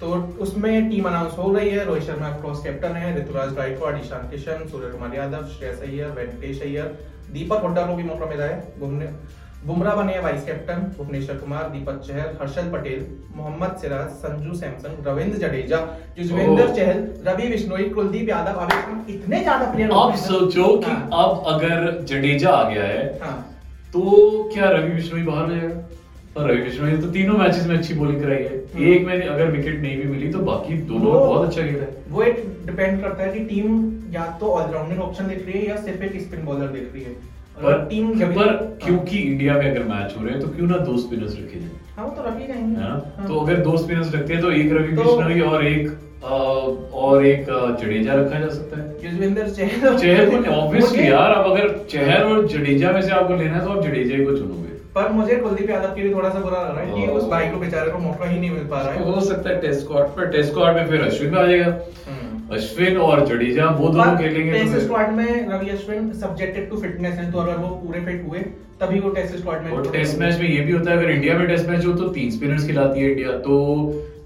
तो 0.00 0.06
उसमें 0.40 0.90
टीम 0.90 1.04
अनाउंस 1.08 1.38
हो 1.38 1.52
रही 1.52 1.70
है। 1.70 1.84
रोहित 1.84 2.02
शर्मा 2.04 2.28
क्रॉस 2.40 2.62
कैप्टन 2.64 2.96
है 2.96 3.16
ऋतुराज 3.18 3.52
गायकवाड़ 3.54 3.96
ईशान 4.00 4.28
किशन 4.30 4.66
सूर्य 4.70 4.90
कुमार 4.90 5.14
यादव 5.16 5.46
श्रेयस 5.56 5.80
अय्यर 5.82 6.10
वेंकटेश 6.16 6.62
अय्यर 6.62 6.98
दीपक 7.32 7.62
हुड्डा 7.62 7.86
को 7.86 7.94
भी 7.96 8.02
मौका 8.04 8.26
मिला 8.26 8.44
है। 8.44 8.56
घूमने 8.80 9.08
बुमराह 9.66 9.94
बने 9.96 10.18
वाइस 10.20 10.44
कैप्टन 10.46 10.82
भुवनेश्वर 10.96 11.36
कुमार 11.36 11.70
दीपक 11.70 12.02
चहल 12.06 12.36
हर्षल 12.40 12.68
पटेल 12.72 13.06
मोहम्मद 13.36 13.76
सिराज 13.82 14.10
संजू 14.18 14.54
सैमसन 14.56 15.02
रविंद्र 15.06 15.38
जडेजा 15.38 15.78
युजवेंद्र 16.18 16.68
चहल 16.74 17.00
रवि 17.28 17.48
बिश्नोई 17.48 17.88
कुलदीप 17.96 18.28
यादव 18.28 18.60
खान 18.66 19.04
इतने 19.10 19.40
ज़्यादा 19.40 19.70
प्लेयर 19.72 19.90
अब 19.96 20.14
सोचो 20.20 20.68
कि 20.84 20.92
अब 21.22 21.42
अगर 21.54 22.04
जडेजा 22.04 22.50
आ 22.50 22.70
गया 22.70 22.84
है 22.84 23.02
हाँ। 23.22 23.36
तो 23.94 24.02
क्या 24.52 24.70
रवि 24.70 24.92
बिश्नोई 24.92 25.22
बाहर 25.24 25.44
हो 25.44 25.54
जाएगा? 25.54 26.46
रवि 26.46 26.62
बिश्नोई 26.62 26.96
तो 26.98 27.10
तीनों 27.12 27.38
मैचेस 27.38 27.66
में 27.66 27.76
अच्छी 27.76 27.94
बॉलिंग 27.94 28.22
कराई 28.22 28.42
है। 28.44 28.55
एक 28.82 29.06
में 29.06 29.22
अगर 29.22 29.50
विकेट 29.50 29.80
नहीं 29.82 29.96
भी 29.96 30.04
मिली 30.04 30.28
तो 30.32 30.38
बाकी 30.38 30.74
दोनों 30.74 31.12
बहुत 31.12 31.48
अच्छा 31.48 31.62
खेला 31.62 31.82
है। 31.82 31.88
वो 32.08 32.22
एक 32.22 32.42
डिपेंड 32.66 33.00
करता 33.02 33.22
है 33.24 33.32
कि 33.32 33.40
टीम 33.44 33.92
या 34.14 34.26
तो 34.40 34.46
ऑलराउंडिंग 34.46 35.00
ऑप्शन 35.00 35.26
देख 35.26 35.46
रही 35.46 35.60
है 35.60 35.68
या 35.68 35.76
सिर्फ़ 35.76 36.02
एक 36.02 36.20
स्पिन 36.20 36.44
बॉलर 36.44 36.66
देख 36.66 36.90
रही 36.94 37.02
है। 37.02 37.10
पर 37.56 37.86
टीम 37.90 38.10
पर 38.10 38.78
क्योंकि 38.84 39.18
इंडिया 39.18 39.54
में 39.54 39.70
अगर 39.70 39.82
मैच 39.82 40.14
हो 40.18 40.24
रहे 40.24 40.32
हैं 40.32 40.40
तो 40.40 40.48
क्यों 40.48 40.66
ना 40.68 40.76
दो 40.78 40.96
स्पिनर्स 40.96 41.32
रखे 41.32 41.60
जाए? 41.60 41.70
हाँ 41.96 42.04
वो 42.04 42.10
तो 42.10 42.22
रखी 42.22 42.52
है 42.52 42.66
ना 42.72 43.12
हाँ। 43.18 43.26
तो 43.28 43.38
अगर 43.40 43.56
दो 43.56 43.76
स्पिनर्स 43.76 44.14
रखते 44.14 44.32
हैं 44.32 44.42
तो 44.42 44.50
एक 44.50 44.72
रवि 44.72 44.96
तो- 44.96 45.06
बिश्नोई 45.06 45.40
और 45.40 45.66
एक 45.66 45.88
और 46.94 47.26
एक 47.26 47.46
जडेजा 47.80 48.14
रखा 48.14 48.38
जा 48.40 48.48
सकता 48.48 48.80
है। 48.80 48.96
युजवेंद्र 49.04 49.48
चहल। 49.48 49.96
चहर 49.98 50.30
को 50.30 50.50
ऑब्वियसली 50.50 51.10
यार 51.10 51.32
अब 51.32 51.50
अगर 51.52 51.68
चहर 51.90 52.22
और 52.24 52.46
जडेजा 52.48 52.90
में 52.92 53.02
से 53.02 53.10
आपको 53.10 53.36
लेना 53.36 53.56
है 53.56 53.64
तो 53.64 53.70
आप 53.70 53.82
जडेजा 53.84 54.16
ही 54.16 54.24
को 54.24 54.36
चुनोगे। 54.36 54.65
पर 54.96 55.10
मुझे 55.12 55.34
कुलदीप 55.36 55.70
यादव 55.70 55.94
के 55.94 56.02
लिए 56.02 56.12
थोड़ा 56.12 56.28
सा 56.28 56.38
बुरा 56.40 56.60
लग 56.60 56.68
रहा 56.68 56.80
है 56.80 56.92
कि 56.92 57.00
हाँ। 57.00 57.14
उस 57.14 57.24
भाई 57.28 57.48
को 57.48 57.58
बेचारे 57.58 57.90
को 57.90 57.98
मौका 58.00 58.28
ही 58.28 58.38
नहीं 58.38 58.50
मिल 58.50 58.64
पा 58.66 58.80
रहा 58.80 58.92
है 58.92 59.04
हो 59.06 59.20
सकता 59.22 59.50
है 59.50 59.60
टेस्ट 59.60 59.80
स्क्वाड 59.80 60.06
पर 60.12 60.30
टेस्ट 60.30 60.50
स्क्वाड 60.50 60.76
में 60.76 60.86
फिर 60.86 61.02
अश्विन 61.02 61.34
आ 61.34 61.42
जाएगा 61.44 61.66
हम्म। 62.06 62.54
अश्विन 62.54 62.96
और 62.98 63.24
जडेजा 63.26 63.66
वो 63.78 63.88
दोनों 63.88 64.16
खेलेंगे 64.18 64.52
टेस्ट 64.52 64.74
तो 64.74 64.80
स्क्वाड 64.80 65.12
में 65.12 65.48
Ravi 65.48 65.68
Ashwin 65.70 66.12
subjected 66.14 66.68
to 66.70 66.76
fitness 66.78 67.14
है 67.14 67.30
तो 67.32 67.38
अगर 67.38 67.56
वो 67.56 67.68
पूरे 67.76 68.00
फिट 68.02 68.24
हुए 68.28 68.40
तभी 68.80 69.00
वो 69.00 69.10
टेस्ट 69.10 69.36
स्क्वाड 69.36 69.62
में 69.62 69.70
और 69.72 69.90
टेस्ट 69.90 70.18
मैच 70.18 70.40
में 70.40 70.48
ये 70.48 70.60
भी 70.60 70.72
होता 70.72 70.90
है 70.90 70.96
अगर 70.96 71.10
इंडिया 71.10 71.36
में 71.38 71.46
टेस्ट 71.48 71.68
मैच 71.68 71.86
हो 71.86 71.92
तो 71.94 72.08
तीन 72.10 72.30
स्पिनर्स 72.30 72.66
खिलाती 72.66 73.00
है 73.00 73.10
इंडिया 73.10 73.36
तो 73.40 73.58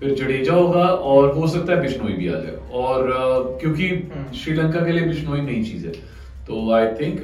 फिर 0.01 0.15
जडेजा 0.17 0.53
होगा 0.55 0.85
और 1.09 1.33
हो 1.33 1.49
सकता 1.49 1.73
है 1.73 1.81
बिश्नोई 1.81 2.13
भी 2.15 2.29
आ 2.29 2.39
जाए 2.39 2.57
और 2.81 3.59
क्योंकि 3.61 3.89
हम्म। 3.89 4.33
श्रीलंका 4.37 4.85
के 4.85 4.93
लिए 4.93 5.07
बिश्नोई 5.07 5.41
नई 5.43 5.63
चीज़ 5.65 5.87
है 5.87 5.93
तो 6.51 6.71
I 6.75 6.87
think 7.01 7.19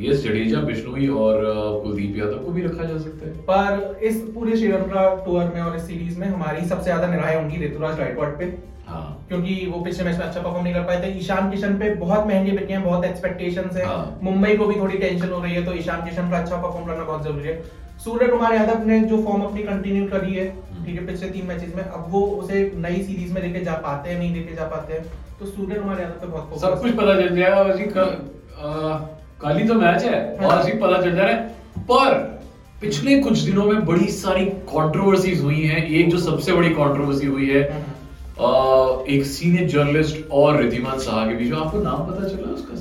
yes 0.00 0.22
Jadeja 0.22 0.60
Bishnoi 0.62 1.08
और 1.22 1.42
कुलदीप 1.82 2.16
यादव 2.18 2.44
को 2.44 2.52
भी 2.52 2.62
रखा 2.62 2.84
जा 2.84 2.98
सकता 2.98 3.26
है। 3.26 3.32
पर 3.48 3.98
इस 4.02 4.20
पूरे 4.34 4.56
श्रीलंका 4.56 5.02
टूर 5.24 5.50
में 5.54 5.60
और 5.62 5.76
इस 5.76 5.86
सीरीज़ 5.86 6.18
में 6.20 6.26
हमारी 6.28 6.64
सबसे 6.68 6.84
ज़्यादा 6.84 7.06
निराय 7.08 7.34
होंगी 7.34 7.64
ऋतुराज 7.64 7.98
गायकवाड़ 7.98 8.28
पे। 8.38 8.52
हाँ। 8.86 9.26
क्योंकि 9.28 9.54
वो 9.66 9.80
पिछले 9.80 10.04
मैच 10.04 10.18
में 10.18 10.24
अच्छा 10.24 10.40
परफॉर्म 10.40 10.64
नहीं 10.64 10.74
कर 10.74 10.82
पाए 10.82 11.02
थे। 11.02 11.10
ईशान 11.18 11.50
किशन 11.50 11.76
पे 11.78 11.94
बहुत 11.96 12.26
महँगे 12.26 12.52
बिके 12.52 12.72
हैं 12.72 12.82
बहुत 12.84 13.04
एक्सपेक्टेशंस 13.04 13.76
है। 13.76 13.84
हाँ। 13.86 14.18
मुंबई 14.22 14.56
को 14.56 14.66
भी 14.66 14.74
थोड़ी 14.80 14.98
टेंशन 14.98 15.28
हो 15.28 15.42
रही 15.42 15.54
है 15.54 15.64
तो 15.66 15.74
ईशान 15.74 16.04
किशन 16.08 16.30
का 16.30 16.38
अच्छा 16.38 16.56
परफॉर्म 16.56 16.86
करना 16.86 17.04
बहुत 17.04 17.24
ज़रूरी 17.24 17.48
है। 17.48 17.62
सूर्य 18.04 18.26
कुमार 18.28 18.54
यादव 18.54 18.86
ने 18.86 19.00
जो 19.02 19.22
फॉर्म 19.24 19.42
अपनी 19.42 19.62
कंटिन्यू 19.62 20.06
करी 20.08 20.34
है 20.34 20.46
हम्म। 20.48 20.84
ठीक 20.84 20.94
है 20.94 21.06
पिछले 21.06 21.28
तीन 21.30 21.46
मैचेस 21.46 21.74
में 21.76 21.82
अब 21.82 22.06
वो 22.10 22.20
उसे 22.38 22.70
नई 22.78 23.02
सीरीज़ 23.02 23.32
में 23.34 23.40
लेके 23.42 23.64
जा 23.64 23.74
पाते 23.84 24.10
हैं 24.10 24.18
नहीं 24.18 24.34
लेके 24.34 24.54
जा 24.54 24.66
पाते 24.68 24.92
हैं। 24.92 25.02
तो 25.38 25.46
सूर्य 25.46 25.74
कुमार 25.74 26.00
यादव 26.00 26.20
पे 26.20 26.26
बहुत 26.28 26.60
सब 26.60 26.80
कुछ 26.80 26.92
पता 26.96 27.14
चल 27.20 27.36
जाएगा 27.36 28.04
कल 29.42 29.56
ही 29.56 29.68
तो 29.68 29.74
मैच 29.74 30.04
है 30.04 30.18
हाँ। 30.40 30.48
और 30.48 30.58
अभी 30.58 30.72
पता 30.72 31.00
चल 31.02 31.14
जा 31.16 31.22
रहा 31.22 31.34
है। 31.34 31.48
पर 31.80 32.14
पिछले 32.80 33.18
कुछ 33.20 33.38
दिनों 33.38 33.64
में 33.64 33.84
बड़ी 33.86 34.08
सारी 34.08 34.44
कंट्रोवर्सीज 34.70 35.40
हुई 35.40 35.62
हैं। 35.62 35.86
एक 35.86 36.10
जो 36.10 36.18
सबसे 36.18 36.52
बड़ी 36.52 36.70
कंट्रोवर्सी 36.70 37.26
हुई 37.26 37.48
है 37.48 37.62
आ, 38.40 38.46
एक 39.08 39.26
सीनियर 39.26 39.68
जर्नलिस्ट 39.68 40.30
और 40.30 40.56
रिधिमान 40.62 40.98
शाह 40.98 41.26
के 41.28 41.34
बीच 41.34 41.52
में। 41.52 41.58
आपको 41.58 41.78
नाम 41.78 42.06
पता 42.06 42.28
चला 42.28 42.52
उसका? 42.52 42.74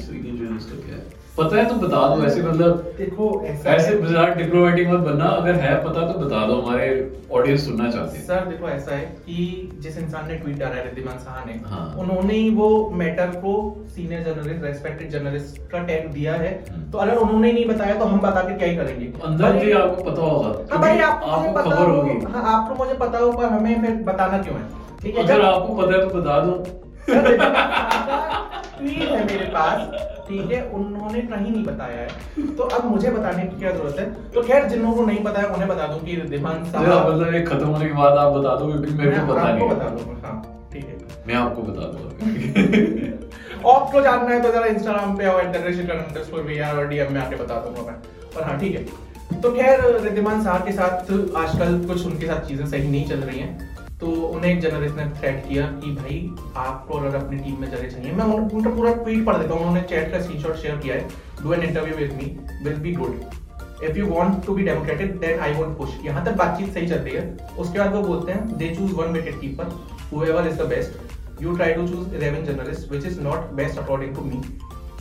पता 1.37 1.55
है 1.57 1.63
तो 1.69 1.75
बता 1.75 1.99
दो 2.07 2.23
ऐसे 2.23 2.41
मतलब 2.41 2.93
देखो 2.97 3.27
ऐसे 3.45 3.95
बाज़ार 3.95 4.33
डिप्लोमेटिक 4.35 4.87
मत 4.89 4.99
बनना 4.99 5.25
अगर 5.37 5.55
है 5.55 5.73
पता 5.83 6.01
तो 6.11 6.19
बता 6.19 6.45
दो 6.47 6.59
हमारे 6.61 6.89
ऑडियंस 7.33 7.65
सुनना 7.65 7.89
चाहते 7.91 8.17
हैं। 8.17 8.25
सर 8.25 8.45
देखो 8.45 8.67
ऐसा 8.69 8.95
है 8.95 9.05
कि 9.25 9.69
जिस 9.83 9.97
इंसान 9.97 10.27
ने 10.27 10.35
ट्वीट 10.35 10.59
डाला 10.59 10.75
है 10.75 10.83
रिद्धिमान 10.85 11.17
साहा 11.19 11.43
ने 11.45 11.53
हाँ। 11.65 11.85
उन्होंने 11.99 12.33
ही 12.33 12.49
वो 12.55 12.67
मैटर 12.93 13.31
को 13.45 13.53
सीनियर 13.95 14.21
जर्नलिस्ट 14.23 14.63
रेस्पेक्टेड 14.63 15.09
जर्नलिस्ट 15.11 15.57
का 15.71 15.79
टैग 15.83 16.07
दिया 16.11 16.33
है। 16.35 16.53
हम्म। 16.69 16.91
तो 16.91 16.97
अगर 16.97 17.15
उन्होंने 17.15 17.47
ही 17.47 17.53
नहीं 17.53 17.65
बताया 17.65 17.95
तो 17.95 18.05
हम 18.05 18.19
बता 18.19 18.41
के 18.41 18.57
क्या 18.57 18.67
ही 18.67 18.75
करेंगे? 18.75 19.11
अंदर 19.25 19.51
पर- 19.51 19.65
भी 19.65 19.71
आपको 19.81 20.03
पता 20.11 20.21
होगा 20.21 20.53
हाँ 20.71 20.81
भाई 20.81 20.99
आपको 21.09 21.53
खबर 21.61 21.89
होगी। 21.89 22.19
हाँ 22.33 22.43
आपको 22.53 22.83
मुझे 22.83 22.97
पता 22.99 23.17
हो 23.17 23.31
पर 23.31 23.45
हमें 23.47 23.81
फिर 23.81 23.95
बताना 24.13 24.41
क्यों 24.43 24.55
है? 24.55 24.65
ठीक 25.01 25.17
है 25.17 25.23
अगर 25.23 25.45
आपको 25.45 25.75
पता 25.75 25.93
है 25.93 26.07
तो 26.09 26.15
बता 26.19 26.39
दो। 26.39 26.53
ट्वीट 28.77 29.09
है 29.11 29.25
मेरे 29.25 29.45
पास। 29.53 30.11
ठीक 30.27 30.51
है 30.51 30.61
उन्होंने 30.69 31.21
कहीं 31.21 31.51
नहीं 31.51 31.63
बताया 31.65 31.99
है। 32.01 32.45
तो 32.55 32.63
अब 32.63 32.85
मुझे 32.91 33.11
बताने 33.11 33.43
की 33.43 33.59
क्या 33.59 33.71
ज़रूरत 33.71 33.99
है? 33.99 34.31
तो 34.31 34.41
खैर 34.41 34.65
जिन 34.65 34.81
लोगों 34.81 34.95
को 34.95 35.05
नहीं 35.05 35.23
बताया 35.23 35.47
उन्हें 35.47 35.67
बता 35.69 35.87
दूँ 35.87 35.99
कि 35.99 36.15
रिद्धिमान 36.15 36.57
या 36.57 36.71
साहा 36.71 37.09
मतलब 37.09 37.33
ये 37.33 37.41
खत्म 37.41 37.67
होने 37.67 37.85
के 37.85 37.93
बाद 37.93 38.17
आप 38.17 38.33
बता 38.33 38.55
दो 38.55 38.67
क्योंकि 38.67 38.93
मेरे 38.93 39.11
मैं 39.11 39.27
को 39.27 39.33
पता 39.33 39.51
नहीं 39.53 39.69
बता 39.69 39.85
है। 39.85 39.97
दूँगा 39.97 40.27
हाँ 40.27 40.69
ठीक 40.73 40.85
है। 40.85 40.97
मैं 41.27 41.35
आपको 41.35 41.61
बता 41.61 41.81
दूँगा। 41.81 43.69
आपको 43.69 44.01
जानना 44.01 44.29
है 44.33 44.41
तो 44.41 44.51
जरा 44.51 44.65
इंस्टाग्राम 44.65 45.17
पे 45.17 45.27
और 45.27 46.43
भी 46.43 46.59
और 46.59 46.87
डीएम 46.87 47.13
में 47.13 47.21
आके 47.21 47.35
बता 47.35 47.55
दूँगा 47.55 47.91
मैं। 47.91 47.97
और 48.37 48.43
हाँ 48.43 48.59
ठीक 48.59 48.75
है। 48.75 49.41
तो 49.41 49.51
खैर 49.51 49.99
रिद्धिमान 50.01 50.43
साहब 50.43 50.65
के 50.65 50.71
साथ 50.71 51.11
आजकल 51.37 51.87
कुछ 51.87 52.05
उनके 52.05 52.27
साथ 52.27 52.47
चीज़ें 52.47 52.65
सही 52.67 52.87
नहीं 52.87 53.07
चल 53.07 53.15
रही 53.15 53.39
हैं। 53.39 53.69
तो 54.03 54.11
उन्हें 54.11 54.51
एक 54.51 54.61
जर्नलिस्ट 54.61 54.95
ने 54.95 55.03
थ्रेट 55.19 55.45
किया 55.49 55.65
कि 55.65 55.91
भाई, 55.91 56.15
आपको 56.57 56.97
अगर 56.97 57.15
अपनी 57.15 57.37
टीम 57.37 57.61
में 57.61 57.69
जगह 57.71 57.89
चाहिए। 57.89 58.11
मैं 58.11 58.25
उनका 58.25 58.69
पूरा 58.69 58.93
ट्वीट 58.93 59.25
पढ़ 59.25 59.37
देता 59.37 59.53
हूँ, 59.53 59.61
उन्होंने 59.61 59.81
चैट 59.81 60.11
का 60.11 60.21
स्क्रीनशॉट 60.21 60.55
शेयर 60.55 60.77
किया 60.77 60.95
है। 60.95 61.07
Do 61.43 61.53
an 61.53 61.63
interview 61.63 61.95
with 61.95 62.11
me 62.13 62.25
will 62.63 62.77
be 62.77 62.91
good 62.93 63.83
if 63.83 63.97
you 63.97 64.07
want 64.07 64.45
to 64.45 64.55
be 64.55 64.63
democratic 64.63 65.17
then 65.19 65.39
I 65.39 65.53
won't 65.53 65.77
push 65.77 65.97
यहाँ 66.05 66.25
तक 66.25 66.31
बातचीत 66.31 66.73
सही 66.73 66.87
चल 66.87 66.95
रही 66.95 67.15
है। 67.15 67.37
उसके 67.59 67.79
बाद 67.79 67.93
वो 67.93 68.01
बोलते 68.01 68.31
हैं 68.31 68.57
they 68.57 68.75
choose 68.75 68.93
one 68.93 69.11
wicket 69.11 69.41
keeper 69.41 69.75
whoever 70.13 70.41
is 70.49 70.57
the 70.57 70.65
best. 70.65 70.91
You 71.39 71.55
try 71.57 71.73
to 71.73 71.87
choose 71.87 72.07
11 72.13 72.45
journalists, 72.45 72.89
which 72.89 73.05
is 73.05 73.17
not 73.19 73.55
best 73.55 73.77
according 73.77 74.11
to 74.15 74.21
me. 74.21 74.41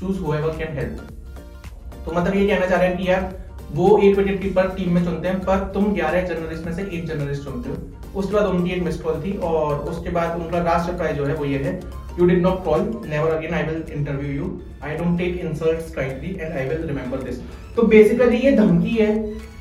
Choose 0.01 0.21
whoever 0.21 0.53
can 0.61 0.77
help. 0.77 1.01
तो 2.05 2.13
मतलब 2.13 2.35
ये 2.35 2.47
कहना 2.47 2.67
चाह 2.67 2.79
रहे 2.79 2.89
हैं 2.89 2.99
कि 2.99 3.09
यार, 3.09 3.35
वो 3.73 3.99
एक 3.99 4.17
विकेट 4.17 4.41
कीपर 4.43 4.69
टीम 4.69 4.95
में 4.95 5.05
चुनते 5.05 5.29
हैं, 5.29 5.41
पर 5.41 5.59
तुम 5.75 5.93
11 5.95 6.27
जर्नलिस्ट 6.29 6.65
में 6.67 6.73
से 6.75 6.83
एक 6.83 7.07
जर्नलिस्ट 7.07 7.45
चुनते 7.45 7.71
हो। 7.71 7.77
उसके 8.17 8.35
बाद 8.35 8.47
उनकी 8.47 8.71
एक 8.71 8.83
मिस 8.83 9.01
कॉल 9.03 9.23
थी 9.25 9.37
और 9.45 9.75
उसके 9.91 10.11
बाद 10.11 10.41
उनका 10.41 10.63
लास्ट 10.63 10.91
रिप्लाई 10.91 11.13
जो 11.13 11.25
है 11.27 11.35
वो 11.35 11.45
ये 11.45 11.59
है 11.59 11.79
you 12.19 12.27
did 12.27 12.43
not 12.43 12.65
call 12.65 12.81
never 13.07 13.31
again 13.31 13.55
I 13.55 13.63
will 13.63 13.85
interview 13.93 14.33
you 14.33 14.51
I 14.85 14.97
don't 14.97 15.19
take 15.19 15.41
insults 15.45 15.95
kindly 15.95 16.37
and 16.41 16.53
I 16.53 16.67
will 16.69 16.87
remember 16.89 17.23
this 17.23 17.41
तो 17.77 17.83
बेसिकली 17.85 18.37
ये 18.39 18.51
धमकी 18.53 18.95
है, 18.95 19.13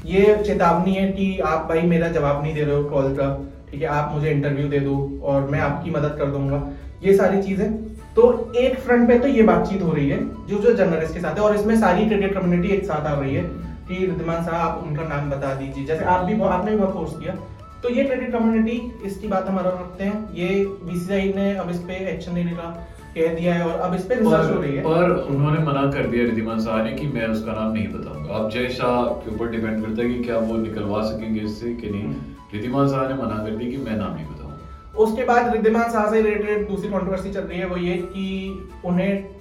ये 0.05 0.35
चेतावनी 0.45 0.93
है 0.93 1.07
कि 1.11 1.37
आप 1.45 1.67
भाई 1.67 1.81
मेरा 1.87 2.07
जवाब 2.09 2.41
नहीं 2.43 2.53
दे 2.53 2.63
रहे 2.63 2.75
हो 2.75 2.83
कॉल 2.85 3.15
का, 3.15 3.27
ठीक 3.71 3.81
है, 3.81 3.87
आप 3.87 4.11
मुझे 4.13 4.29
इंटरव्यू 4.31 4.67
दे 4.67 4.79
दो 4.79 4.95
और 5.23 5.49
मैं 5.49 5.59
आपकी 5.59 5.91
मदद 5.91 6.15
कर 6.19 6.25
दूँगा। 6.27 6.61
ये 7.03 7.15
सारी 7.17 7.41
चीज़ें। 7.43 7.71
तो 8.15 8.23
एक 8.57 8.77
फ्रंट 8.79 9.07
पे 9.07 9.17
तो 9.19 9.27
ये 9.27 9.43
बातचीत 9.43 9.81
हो 9.81 9.91
रही 9.91 10.09
है, 10.09 10.17
जो 10.47 10.57
जो 10.57 10.73
जर्नलिस्ट 10.73 11.13
के 11.13 11.19
साथ 11.19 11.35
है 11.35 11.41
और 11.41 11.55
इसमें 11.55 11.75
सारी 11.81 12.07
क्रिकेट 12.07 12.33
कम्युनिटी 12.33 12.73
एक 12.75 12.83
साथ 12.85 13.05
आ 13.05 13.13
रही 13.19 13.35
है 13.35 13.43
कि 13.43 14.05
रिद्धिमान 14.05 14.43
साहब, 14.43 14.59
आप 14.59 14.83
उनका 14.87 15.03
नाम 15.05 15.29
बता 15.31 15.53
दीजिए। 15.55 15.85
जैसे 15.85 16.05
आप 16.05 16.25
भी 16.25 16.41
आपने 16.41 16.71
भी 16.71 16.77
बहुत 16.77 16.93
फोर्स 16.93 17.17
किया 17.19 17.33
तो 17.83 17.89
ये 17.89 18.03
क्रिकेट 18.03 18.31
कम्युनिटी 18.31 19.05
इसकी 19.05 19.27
बात 19.27 19.47
हमारा 19.47 19.69
रखते 19.69 20.03
हैं। 20.03 20.33
ये 20.33 20.47
बीसीसीआई 20.83 21.33
ने 21.33 21.53
अब 21.55 21.69
इस 21.69 21.77
पे 21.77 21.93
एक्शन 22.11 22.35
लेने 22.35 22.51
का 22.51 22.69
कह 23.15 23.33
दिया 23.35 23.53
है 23.53 23.63
और 23.63 23.79
अब 23.79 23.95
इस 23.95 24.03
पे 24.05 24.15
रिसर्च 24.15 24.53
हो 24.55 24.59
रही 24.61 24.75
है। 24.75 24.83
पर 24.83 25.09
उन्होंने 25.29 25.63
मना 25.65 25.81
कर 25.91 26.07
दिया 26.07 26.25
रिद्धिमान 26.25 26.59
शाह 26.59 26.83
ने 26.83 26.91
कि 26.91 27.07
मैं 27.07 27.27
उसका 27.27 27.53
नाम 27.53 27.71
नहीं 27.73 27.87
बताऊँगा। 27.87 28.35
अब 28.35 28.49
जय 28.49 28.69
शाह 28.69 29.03
के 29.03 29.35
ऊपर 29.35 29.49
डिपेंड 29.51 29.81
करता 29.85 30.01
है 30.03 30.13
कि 30.13 30.23
क्या 30.23 30.37
वो 30.37 30.57
निकलवा 30.57 31.01
सकेंगे 31.01 31.41
इससे 31.41 31.73
कि 31.73 31.89
नहीं। 31.89 32.03
हम्म। 32.03 32.35
रिद्धिमान 32.53 32.87
शाह 32.87 33.07
ने 33.07 33.13
मना 33.13 33.43
कर 33.43 33.55
दिया 33.55 33.71
कि 33.71 33.77
मैं 33.77 33.97
नाम 33.97 34.13
नहीं 34.15 34.25
बताऊँगा। 34.25 34.97
उसके 34.97 35.23
बाद 35.23 35.53
रिद्धिमान 35.53 35.91
शाह 35.91 36.09
से 36.11 36.21
रिलेटेड 36.21 36.67
दूसरी 36.67 36.89
कंट्रोवर्सी 36.89 37.31
चल 37.31 37.41
रही 37.41 37.59
है 37.59 37.65
वो 37.65 37.77
ये 37.77 37.95
कि 38.07 38.25
उन्हें 38.85 39.40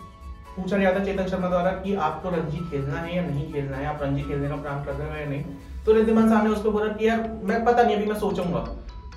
पूछा 0.60 0.76
गया 0.76 0.94
था 0.94 1.04
चेतन 1.04 1.26
शर्मा 1.26 1.48
द्वारा 1.48 1.70
कि 1.80 1.94
आपको 2.06 2.30
रणजी 2.30 2.58
खेलना 2.70 3.00
है 3.00 3.16
या 3.16 3.22
नहीं 3.22 3.52
खेलना 3.52 3.76
है? 3.76 3.86
आप 3.86 4.02
रणजी 4.02 4.22
खेलने 4.22 4.48
का 4.48 4.56
प्लान 4.56 4.84
कर 4.84 4.92
रहे 4.92 5.08
हो 5.10 5.16
या 5.16 5.26
नहीं? 5.26 5.44
तो 5.86 5.92
रिद्धिमान 5.92 6.28
साहब 6.30 6.44
ने 6.44 6.50
उसको 6.50 6.70
बोला 6.70 6.92
कि 6.92 7.08
यार 7.08 7.28
मैं 7.44 7.64
पता 7.64 7.82
नहीं 7.82 7.96
अभी 7.96 8.06
मैं 8.06 8.18
सोचूँगा। 8.18 8.60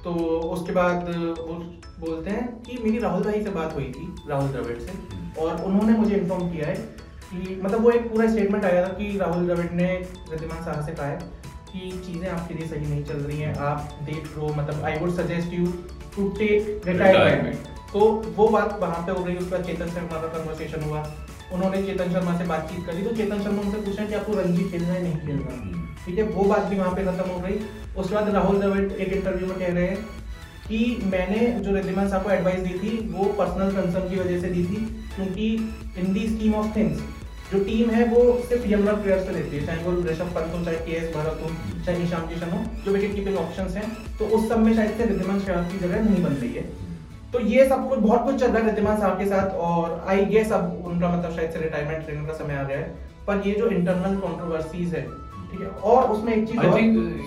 तो 0.03 0.13
उसके 0.53 0.71
बाद 0.71 1.09
वो 1.39 1.53
बोलते 2.00 2.29
हैं 2.29 2.47
कि 2.63 2.77
मेरी 2.83 3.00
राहुल 3.00 3.23
भाई 3.23 3.43
से 3.43 3.50
बात 3.50 3.75
हुई 3.75 3.85
थी 3.91 4.07
राहुल 4.29 4.50
द्रविड़ 4.51 4.79
से 4.79 4.93
और 5.41 5.63
उन्होंने 5.65 5.97
मुझे 5.97 6.15
इन्फॉर्म 6.15 6.50
किया 6.51 6.67
है 6.67 6.75
कि 7.25 7.59
मतलब 7.63 7.83
वो 7.83 7.91
एक 7.91 8.09
पूरा 8.12 8.27
स्टेटमेंट 8.27 8.65
आया 8.65 8.83
था 8.83 8.89
कि 8.93 9.17
राहुल 9.17 9.45
द्रविड़ 9.45 9.71
ने 9.71 9.88
रिद्धिमान 10.31 10.63
साहा 10.63 10.81
से 10.81 10.91
कहा 10.91 11.05
है 11.05 11.17
कि 11.69 11.91
चीज़ें 12.05 12.27
आपके 12.29 12.53
लिए 12.53 12.67
सही 12.67 12.85
नहीं 12.85 13.03
चल 13.03 13.17
रही 13.19 13.39
हैं 13.39 13.55
आप 13.67 13.93
देख 14.03 14.38
लो 14.38 14.53
मतलब 14.57 14.83
I 14.83 14.97
would 14.97 15.13
suggest 15.15 15.53
you 15.53 15.65
to 16.15 16.27
take 16.39 16.81
retirement 16.88 17.71
तो 17.93 18.00
वो 18.35 18.47
बात 18.50 18.77
वहाँ 18.81 19.05
पे 19.05 19.12
हो 19.12 19.23
गई 19.23 19.35
उसके 19.35 19.63
चेतन 19.63 19.88
शर्मा 19.88 20.21
का 20.21 20.27
कन्वर्सेशन 20.27 20.83
हुआ। 20.83 21.01
उन्होंने 21.51 21.81
चेतन 21.83 22.12
शर्मा 22.12 22.38
से 22.38 22.45
बातचीत 22.47 22.85
करी 22.85 23.01
तो 23.03 23.15
चेतन 23.15 23.43
शर्मा 23.43 23.62
उनसे 23.62 23.77
पूछा 23.81 24.05
कि 24.05 24.15
आपको 24.15 24.33
रणजी 24.33 24.69
खेलना 24.71 24.93
है 24.93 25.01
नहीं 25.03 25.17
खेलना। 25.19 25.81
ठीक 26.05 26.17
है 26.17 26.23
वो 26.25 26.43
बात 26.45 26.63
भी 26.63 26.77
वहाँ 26.77 26.95
पे 26.95 27.03
खत्म 27.05 27.29
हो 27.29 27.39
गई। 27.39 27.59
उसके 27.97 28.15
बाद 28.15 28.29
राहुल 28.33 28.59
द्रविड़ 28.59 28.91
एक 28.93 29.13
इंटरव्यू 29.13 29.47
में 29.47 29.57
कह 29.57 29.73
रहे 29.73 29.88
हैं 29.88 29.97
कि 30.67 30.77
मैंने 31.05 31.47
जो 31.59 31.75
रिद्धिमान 31.75 32.09
साहब 32.09 32.23
को 32.23 32.29
एडवाइस 32.31 32.59
दी 32.59 32.73
थी 32.79 32.97
वो 33.13 33.25
पर्सनल 33.39 33.71
कंसर्न 33.71 34.09
की 34.09 34.19
वजह 34.19 34.39
से 34.41 34.50
दी 34.50 34.63
थी 34.65 34.85
क्योंकि 35.15 35.47
in 36.00 36.13
the 36.13 36.27
scheme 36.27 36.55
of 36.55 36.75
things 36.75 37.01
जो 37.51 37.59
टीम 37.63 37.89
है 37.89 38.05
वो 38.09 38.21
सिर्फ़ 38.50 38.67
यंगर 38.67 38.95
प्लेयर्स 39.01 39.27
पे 39.27 39.33
लेती 39.33 39.57
है। 39.57 39.65
चाहे 39.65 39.83
वो 39.83 39.91
ऋषभ 40.03 40.29
पंत 40.35 40.53
हो 40.53 40.63
चाहे 40.65 40.77
के 40.85 40.91
एस 40.97 41.13
भरत 41.15 41.41
हो 41.43 41.50
चाहे 41.85 42.03
ईशान 42.03 42.27
किशन 42.29 42.50
हो 42.50 42.63
जो 42.85 42.91
विकेट 42.91 43.15
कीपिंग 43.15 43.38
ऑप्शन 43.38 43.67
हैं 43.75 43.83
तो 44.19 44.25
उस 44.38 44.47
सब 44.50 44.59
में 44.59 44.73
शायद 44.75 44.97
से 44.97 45.05
रिद्धिमान 45.05 45.39
साहब 45.39 45.71
की 45.71 45.79
जगह 45.79 46.03
नहीं 46.03 46.23
बन 46.23 46.33
रही 46.33 46.53
है। 46.53 46.65
तो 47.33 47.39
ये 47.39 47.67
सब 47.69 47.87
कुछ 47.89 47.99
बहुत 47.99 48.23
कुछ 48.23 48.35
चल 48.35 48.47
रहा 48.47 48.57
है 48.57 48.65
रिद्धिमान 48.65 48.97
साहब 48.99 49.17
के 49.19 49.25
साथ 49.25 49.55
और 49.67 50.03
आई 50.09 50.25
गेस 50.25 50.51
अब 50.51 50.83
उनका 50.85 51.09
मतलब 51.09 51.35
शायद 51.35 51.51
से 51.51 51.59
रिटायरमेंट 51.59 52.09
लेने 52.09 52.25
का 52.27 52.33
समय 52.33 52.55
आ 52.55 52.63
गया 52.63 52.77
है। 52.77 52.83
पर 53.27 53.41
ये 53.47 53.53
जो 53.53 53.67
इंटरनल 53.69 54.15
कंट्रोवर्सीज 54.19 54.93
है 54.95 55.01
ठीक 55.51 55.61
है 55.61 55.67
और 55.91 56.09
उसमें 56.11 56.33
एक 56.33 56.47
चीज़ 56.47 56.59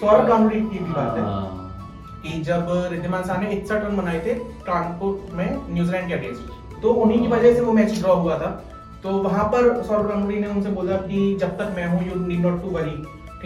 सौरभ 0.01 0.29
गांगुली 0.29 0.61
की 0.61 0.79
भी 0.79 0.93
बात 0.93 1.19
है 1.19 1.25
हाँ। 1.25 2.21
कि 2.23 2.41
जब 2.43 2.67
रिद्धिमान 2.93 3.23
साहब 3.25 3.43
ने 3.43 3.51
इकसठ 3.53 3.85
रन 3.85 3.97
बनाए 3.97 4.21
थे 4.27 4.35
कानपुर 4.69 5.37
में 5.37 5.49
न्यूजीलैंड 5.71 6.09
के 6.09 6.15
अगेंस्ट 6.15 6.81
तो 6.83 6.93
उन्हीं 7.03 7.21
की 7.21 7.29
वजह 7.29 7.55
से 7.55 7.61
वो 7.61 7.73
मैच 7.73 7.99
ड्रॉ 8.01 8.15
हुआ 8.15 8.39
था। 8.39 8.51
तो 9.03 9.11
वहाँ 9.23 9.45
पर 9.53 9.83
सौरभ 9.83 10.09
गांगुली 10.09 10.39
ने 10.41 10.47
उनसे 10.49 10.71
बोला 10.71 10.97
कि 11.03 11.37
जब 11.41 11.57
तक 11.59 11.73
मैं 11.77 11.87
हूँ 11.89 12.01
you 12.09 12.27
need 12.27 12.41
not 12.41 12.63
to 12.63 12.71
worry 12.71 12.97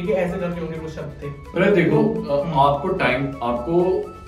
ठीक 0.01 0.11
है 0.11 0.17
ऐसे 0.19 0.39
करके 0.39 0.61
उनके 0.61 0.79
कुछ 0.79 0.93
शब्द 0.93 1.23
थे 1.23 1.29
अरे 1.55 1.71
देखो 1.73 2.03
तो, 2.17 2.41
हम्म। 2.43 2.61
आपको 2.61 2.89
टाइम 2.99 3.27
आपको 3.45 3.77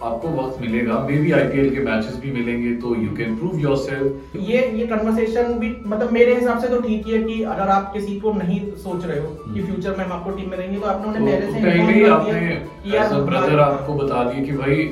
आपको 0.05 0.29
वक्त 0.31 0.61
मिलेगा 0.61 0.99
मे 1.01 1.17
बी 1.19 1.33
आईपीएल 1.33 1.69
के 1.71 1.83
मैचेस 1.83 2.17
भी 2.23 2.31
मिलेंगे 2.33 2.73
तो 2.77 2.95
यू 2.97 3.11
कैन 3.17 3.37
प्रूव 3.37 3.59
योरसेल्फ 3.61 4.37
ये 4.43 4.63
ये 4.71 4.87
कन्वर्सेशन 4.87 5.53
भी 5.59 5.71
मतलब 5.85 6.13
मेरे 6.13 6.35
हिसाब 6.35 6.61
से 6.61 6.69
तो 6.69 6.81
ठीक 6.81 7.07
ही 7.07 7.13
है 7.13 7.23
कि 7.23 7.43
अगर 7.45 7.69
आप 7.71 7.93
किसी 7.93 8.19
को 8.21 8.33
नहीं 8.35 8.61
सोच 8.79 9.05
रहे 9.05 9.19
हो 9.19 9.29
कि 9.29 9.51
हम्म। 9.51 9.67
फ्यूचर 9.67 9.97
में 9.97 10.05
हम 10.05 10.13
आपको 10.13 10.31
टीम 10.33 10.51
में 10.51 10.57
रहेंगे 10.57 10.79
तो 10.79 10.87
आपने 10.87 11.13
तो 11.13 11.21
उन्हें 11.21 11.41
पहले 11.41 11.53
से 11.53 11.63
पहले 11.63 11.93
ही 11.93 12.05
आपने 12.09 12.93
यार 12.93 13.15
ब्रदर 13.23 13.61
आपको 13.61 13.95
बता 13.95 14.25
दिया 14.25 14.45
कि 14.45 14.59
भाई 14.59 14.85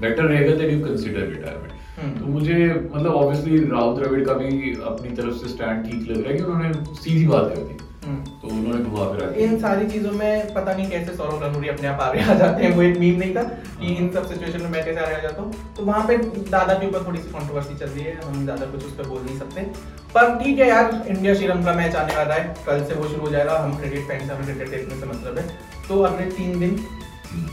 बेटर 0.00 0.24
रहेगा 0.24 0.54
दैट 0.54 0.72
यू 0.72 0.80
कंसीडर 0.84 1.28
रिटायरमेंट 1.28 1.72
हम्म। 1.94 2.12
तो 2.14 2.26
मुझे 2.28 2.54
मतलब 2.64 3.14
ऑब्वियसली 3.14 3.58
राहुल 3.66 3.94
द्रविड़ 3.96 4.24
का 4.26 4.34
भी 4.34 4.72
अपनी 4.86 5.16
तरफ़ 5.16 5.34
से 5.36 5.48
स्टैंड 5.48 5.84
ठीक 5.84 6.08
लग 6.08 6.16
रहा 6.16 6.30
है 6.30 6.36
कि 6.36 6.44
उन्होंने 6.44 6.94
सीधी 6.96 7.26
बात 7.26 7.48
कर 7.48 7.56
दी 7.58 7.62
हम्म। 7.62 7.76
तो 7.76 7.81
उन्होंने 8.52 8.84
घुमा 8.84 9.04
फिरा 9.06 9.26
इन 9.44 9.58
सारी 9.60 9.86
चीज़ों 9.88 10.12
में 10.12 10.52
पता 10.54 10.72
नहीं 10.72 10.88
कैसे 10.90 11.16
सौरभ 11.16 11.40
गांगुली 11.40 11.68
अपने 11.68 11.88
आप 11.88 12.00
आगे 12.00 12.20
आ 12.22 12.34
जाते 12.34 12.64
हैं 12.64 12.74
वो 12.76 12.82
एक 12.82 12.98
मीम 12.98 13.18
नहीं 13.18 13.34
था 13.36 13.42
कि 13.80 13.94
इन 13.94 14.10
सब 14.12 14.28
सिचुएशन 14.28 14.62
में 14.62 14.70
मैं 14.70 14.84
कैसे 14.84 15.00
आगे 15.00 15.14
आ 15.14 15.20
जाता 15.20 15.42
हूँ। 15.42 15.74
तो 15.76 15.84
वहाँ 15.84 16.06
पे 16.08 16.16
दादा 16.50 16.74
के 16.74 16.86
ऊपर 16.86 17.06
थोड़ी 17.06 17.20
सी 17.20 17.30
कंट्रोवर्सी 17.30 17.74
चल 17.76 17.86
रही 17.88 18.04
है 18.04 18.14
हम 18.22 18.44
ज़्यादा 18.44 18.66
कुछ 18.72 18.84
उस 18.86 18.96
पर 18.98 19.08
बोल 19.08 19.22
नहीं 19.22 19.38
सकते। 19.38 19.62
पर 20.14 20.38
ठीक 20.38 20.58
है 20.58 20.68
यार 20.68 21.02
इंडिया 21.06 21.34
श्रीलंका 21.34 21.72
मैच 21.74 21.96
आने 21.96 22.16
वाला 22.16 22.34
है 22.34 22.54
कल 22.66 22.84
से 22.84 22.94
वो 22.94 23.08
शुरू 23.08 23.20
हो 23.20 23.30
जाएगा 23.30 23.58
हम 23.58 23.76
क्रिकेट 23.78 24.06
फैंस 24.08 24.30
हमें 24.30 24.44
क्रिकेट 24.44 24.70
देखने 24.70 25.00
से 25.00 25.06
मतलब 25.06 25.38
है। 25.38 25.46
तो 25.88 26.02
अगले 26.02 26.30
तीन 26.32 26.58
दिन 26.60 26.78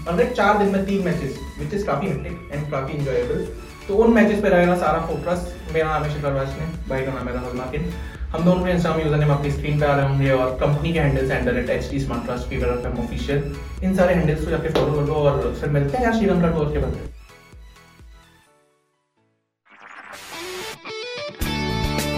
अगले 0.07 0.25
चार 0.27 0.57
दिन 0.57 0.69
में 0.69 0.85
तीन 0.85 1.05
मैचेस 1.05 1.39
विच 1.59 1.73
इज़ 1.73 1.85
काफ़ी 1.85 2.07
हेक्टिक 2.07 2.49
एंड 2.53 2.69
काफ़ी 2.71 2.93
इंजॉयबल 2.93 3.45
तो 3.87 3.95
उन 3.97 4.13
मैचेस 4.13 4.41
पे 4.41 4.49
रहेगा 4.49 4.75
सारा 4.77 4.99
फोकस 5.07 5.45
मेरा 5.73 5.87
नाम 5.89 6.03
है 6.03 6.13
शिखर 6.13 6.33
वाशने 6.33 6.65
भाई 6.89 7.05
का 7.05 7.13
नाम 7.13 7.27
है 7.27 7.33
राहुल 7.33 7.57
मार्किन। 7.57 7.91
हम 8.31 8.43
दोनों 8.45 8.65
के 8.65 8.71
इंस्टाग्राम 8.71 9.01
यूज़र 9.01 9.17
नेम 9.19 9.31
आपकी 9.31 9.51
स्क्रीन 9.51 9.79
पे 9.79 9.85
आ 9.85 9.93
रहे 9.95 10.07
होंगे 10.07 10.31
और 10.31 10.49
कंपनी 10.57 10.91
के 10.93 10.99
handles 10.99 11.31
under 11.31 11.57
at 11.59 11.69
H 11.69 11.89
D 11.91 11.99
smart 11.99 12.25
trust 12.25 12.47
fever 12.49 12.67
F 12.69 12.85
M 12.87 12.99
official 13.03 13.55
इन 13.83 13.95
सारे 13.95 14.13
हैंडल्स 14.15 14.43
को 14.43 14.51
जाके 14.51 14.69
फॉलो 14.73 14.93
कर 14.95 15.07
लो 15.07 15.13
और 15.13 15.55
फिर 15.61 15.69
मिलते 15.69 15.97
हैं 15.97 16.03
यार 16.03 16.13
श्रीलंका 16.17 16.49
टूर 16.57 16.73
के 16.73 16.79
बाद 16.79 17.07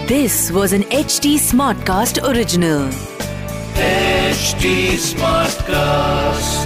This 0.06 0.34
was 0.52 0.72
an 0.74 0.82
HT 0.96 1.30
Smartcast 1.40 2.18
original. 2.30 2.82
HD 3.76 4.74
Smartcast. 5.06 6.61